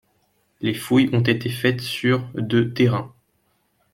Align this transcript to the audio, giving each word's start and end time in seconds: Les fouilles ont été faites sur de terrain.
Les 0.61 0.73
fouilles 0.73 1.11
ont 1.13 1.19
été 1.21 1.47
faites 1.51 1.79
sur 1.81 2.27
de 2.33 2.63
terrain. 2.63 3.13